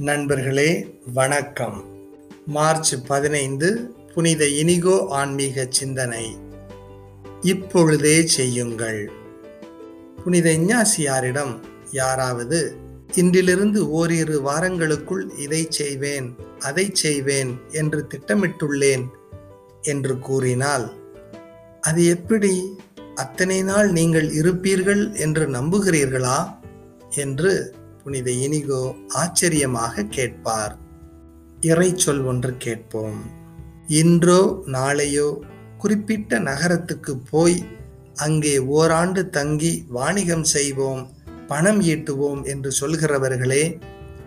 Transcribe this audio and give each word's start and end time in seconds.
நண்பர்களே 0.00 0.98
வணக்கம். 1.14 1.84
மார்ச் 2.46 2.94
பதினைந்து 3.06 3.94
புனித 4.14 4.48
இனிகோ 4.48 5.06
ஆன்மீக 5.08 5.66
சிந்தனை. 5.68 6.36
இப்பொழுதே 7.40 8.26
செய்யுங்கள். 8.26 9.10
புனித 10.24 10.50
இஞ்ஞாசியாரிடம் 10.50 11.60
யாராவது 11.92 12.76
இன்றிலிருந்து 13.12 13.90
ஓரிரு 13.90 14.40
வாரங்களுக்குள் 14.44 15.38
இதை 15.38 15.66
செய்வேன் 15.68 16.36
அதை 16.58 16.90
செய்வேன் 16.92 17.60
என்று 17.70 18.06
திட்டமிட்டுள்ளேன் 18.14 19.06
என்று 19.82 20.18
கூறினால் 20.18 20.92
அது 21.80 22.06
எப்படி? 22.06 22.76
அத்தனை 23.14 23.62
நாள் 23.62 23.92
நீங்கள் 23.92 24.28
இருப்பீர்கள் 24.28 25.16
என்று 25.16 25.48
நம்புகிறீர்களா? 25.48 26.58
என்று 27.16 27.74
புனித 28.02 28.30
இனிகோ 28.30 28.94
ஆச்சரியமாக 29.08 30.04
கேட்பார். 30.04 30.74
இறைச்சொல் 31.60 32.24
ஒன்று 32.24 32.56
கேட்போம். 32.56 33.20
இன்றோ 33.86 34.62
நாளையோ 34.66 35.28
குறிப்பிட்ட 35.78 36.38
நகரத்துக்கு 36.38 37.16
போய் 37.30 37.64
அங்கே 38.14 38.58
ஓராண்டு 38.58 39.22
தங்கி 39.28 39.84
வாணிகம் 39.88 40.44
செய்வோம் 40.44 41.02
பணம் 41.46 41.80
ஈட்டுவோம் 41.82 42.42
என்று 42.44 42.70
சொல்கிறவர்களே 42.80 43.64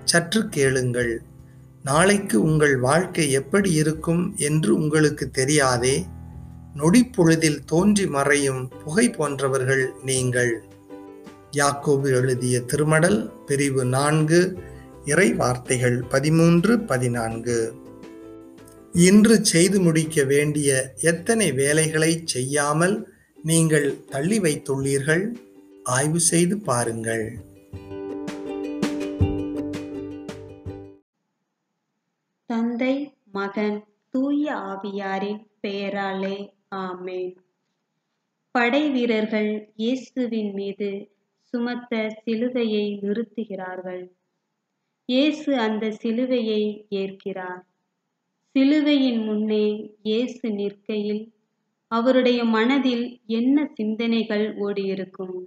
சற்று 0.03 0.49
கேளுங்கள். 0.49 1.21
நாளைக்கு 1.83 2.41
உங்கள் 2.41 2.75
வாழ்க்கை 2.79 3.31
எப்படி 3.31 3.71
இருக்கும் 3.73 4.35
என்று 4.37 4.75
உங்களுக்கு 4.75 5.29
தெரியாதே? 5.29 6.05
நொடிப்பொழுதில் 6.75 7.59
தோன்றி 7.65 8.05
மறையும் 8.07 8.61
புகை 8.83 9.09
போன்றவர்கள் 9.09 9.83
நீங்கள். 10.05 10.53
யாக்கோபு 11.57 12.07
எழுதிய 12.19 12.61
திருமடல் 12.61 13.31
பிரிவு 13.45 13.85
நான்கு 13.85 14.39
இறை 15.05 15.33
வார்த்தைகள் 15.33 16.03
பதிமூன்று 16.09 16.79
பதினான்கு. 16.79 17.57
இன்று 18.93 19.45
செய்து 19.45 19.79
முடிக்க 19.79 20.23
வேண்டிய 20.23 20.93
எத்தனை 21.01 21.51
வேலைகளை 21.51 22.21
செய்யாமல் 22.25 22.95
நீங்கள் 23.43 23.87
தள்ளி 24.05 24.39
வைத்துள்ளீர்கள்? 24.39 25.23
ஆய்வு 25.83 26.19
செய்து 26.19 26.57
பாருங்கள். 26.57 27.25
தந்தை 32.45 32.95
மகன் 33.31 33.83
தூய 34.09 34.55
ஆவியாரின் 34.55 35.41
பெயராலே 35.61 36.37
ஆமேன். 36.75 37.35
படை 38.51 38.89
வீரர்கள் 38.89 39.71
இயேசுவின் 39.75 40.53
மீது 40.53 41.11
சுமத்த 41.53 41.93
சிலுவையை 42.23 42.85
நிறுத்துகிறார்கள். 43.01 44.03
இயேசு 45.09 45.51
அந்த 45.57 45.85
சிலுவையை 46.03 46.61
ஏற்கிறார். 46.89 47.61
சிலுவையின் 48.55 49.21
முன்னே 49.23 49.65
இயேசு 50.03 50.51
நிற்கையில் 50.51 51.23
அவருடைய 51.91 52.43
மனதில் 52.45 53.05
என்ன 53.29 53.65
சிந்தனைகள் 53.73 54.45
ஓடியிருக்கும்? 54.59 55.37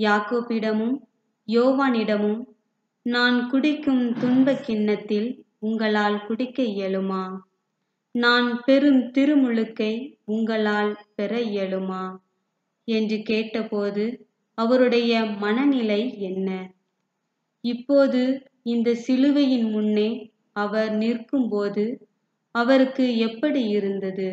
யாக்கோபிடமும் 0.00 0.96
யோவானிடமும் 1.48 2.40
நான் 3.06 3.50
குடிக்கும் 3.50 4.14
துன்பக் 4.14 4.64
கிண்ணத்தில் 4.64 5.28
உங்களால் 5.58 6.24
குடிக்க 6.26 6.62
இயலுமா? 6.74 7.24
நான் 8.14 8.48
பெரும் 8.64 9.10
திருமுழுக்கை 9.10 9.92
உங்களால் 10.24 10.96
பெற 11.14 11.32
இயலுமா 11.50 12.04
என்று 12.88 13.22
கேட்டபோது 13.22 14.04
அவருடைய 14.62 15.12
மனநிலை 15.42 16.02
என்ன? 16.20 16.48
இப்போது 17.64 18.22
இந்த 18.66 18.88
சிலுவையின் 19.04 19.68
முன்னே 19.70 20.10
அவர் 20.56 20.92
நிற்கும்போது 20.94 21.84
அவருக்கு 22.54 23.04
எப்படி 23.18 23.62
இருந்தது? 23.68 24.30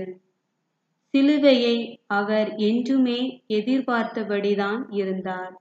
சிலுவையை 1.14 1.76
அவர் 2.14 2.50
என்றுமே 2.62 3.20
எதிர்பார்த்தபடிதான் 3.50 4.82
இருந்தார். 4.94 5.54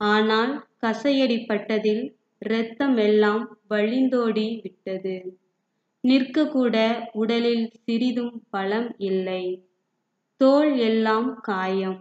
ஆனால் 0.00 0.52
கசையடிப்பட்டதில் 0.82 2.04
இரத்தம் 2.42 2.96
எல்லாம் 2.98 3.44
வழிந்தோடி 3.70 4.46
விட்டது. 4.62 5.16
நிற்கக்கூட 6.04 6.76
உடலில் 7.12 7.66
சிறிதும் 7.84 8.34
பலம் 8.50 8.90
இல்லை. 9.02 9.44
தோல் 10.40 10.72
எல்லாம் 10.88 11.28
காயம். 11.42 12.00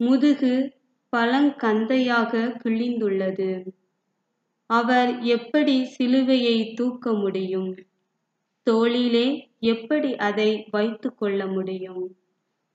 முதுகு 0.00 0.54
பழங்கந்தையாக 1.12 2.32
கிழிந்துள்ளது. 2.62 3.50
அவர் 4.70 5.22
எப்படி 5.26 5.76
சிலுவையை 5.98 6.74
தூக்க 6.74 7.12
முடியும்? 7.12 7.70
தோளிலே 8.66 9.26
எப்படி 9.66 10.16
அதை 10.16 10.50
வைத்து 10.70 11.14
கொள்ள 11.14 11.46
முடியும்? 11.46 12.02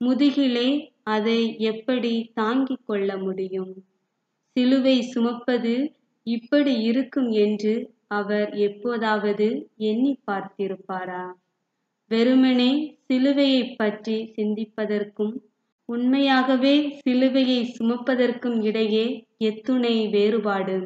முதுகிலே 0.02 0.68
அதை 1.04 1.58
எப்படி 1.58 2.32
தாங்கிக் 2.34 2.86
கொள்ள 2.86 3.18
முடியும்? 3.18 3.74
சிலுவை 4.56 5.02
சுமப்பது 5.02 5.74
இப்படி 6.28 6.82
இருக்கும் 6.82 7.30
என்று 7.30 7.74
அவர் 8.08 8.50
எப்போதாவது 8.60 9.48
எண்ணி 9.84 10.20
பார்த்திருப்பாரா? 10.28 11.24
வெறுமனே 12.12 12.72
சிலுவையை 13.08 13.76
பற்றி 13.76 14.34
சிந்திப்பதற்கும் 14.38 15.34
உண்மையாகவே 15.90 17.02
சிலுவையை 17.02 17.60
சுமப்பதற்கும் 17.72 18.64
இடையே 18.64 19.06
எத்துணை 19.38 20.08
வேறுபாடு. 20.08 20.78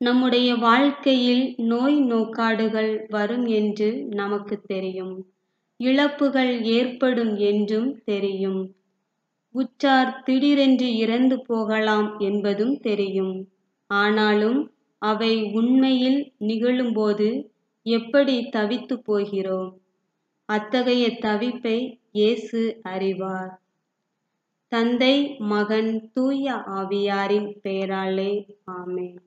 நம்முடைய 0.00 0.54
வாழ்க்கையில் 0.56 1.54
நோய் 1.64 1.98
நோக்காடுகள் 2.02 3.06
வரும் 3.08 3.46
என்று 3.46 3.88
நமக்கு 4.14 4.56
தெரியும். 4.62 5.14
இழப்புகள் 5.80 6.62
ஏற்படும் 6.70 7.36
என்றும் 7.36 8.02
தெரியும். 8.04 8.60
உச்சார் 9.54 10.22
திடீரென்று 10.22 10.96
இறந்து 10.96 11.44
போகலாம் 11.46 12.18
என்பதும் 12.18 12.76
தெரியும். 12.80 13.34
ஆனாலும் 13.90 14.60
அவை 15.02 15.32
உண்மையில் 15.52 16.20
நிகழும்போது 16.40 17.28
எப்படி 17.86 18.48
தவித்து 18.56 18.96
போகிறோம்? 19.04 19.70
அத்தகைய 20.50 21.04
தவிப்பை 21.22 21.78
இயேசு 22.12 22.60
அறிவார். 22.82 23.52
தந்தை 24.72 25.14
மகன் 25.38 26.10
தூய 26.14 26.54
ஆவியாரின் 26.78 27.50
பெயராலே 27.64 28.32
ஆமேன். 28.72 29.20